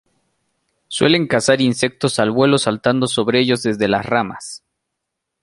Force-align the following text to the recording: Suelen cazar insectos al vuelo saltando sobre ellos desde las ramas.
Suelen 0.87 1.27
cazar 1.27 1.61
insectos 1.61 2.17
al 2.17 2.31
vuelo 2.31 2.57
saltando 2.57 3.05
sobre 3.05 3.39
ellos 3.39 3.61
desde 3.61 3.87
las 3.87 4.03
ramas. 4.03 4.63